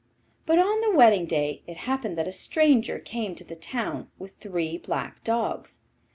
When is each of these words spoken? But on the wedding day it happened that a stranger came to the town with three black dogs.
But 0.47 0.57
on 0.57 0.81
the 0.81 0.91
wedding 0.97 1.27
day 1.27 1.61
it 1.67 1.77
happened 1.85 2.17
that 2.17 2.27
a 2.27 2.31
stranger 2.31 2.97
came 2.97 3.35
to 3.35 3.43
the 3.43 3.55
town 3.55 4.09
with 4.17 4.33
three 4.39 4.79
black 4.79 5.23
dogs. 5.23 5.81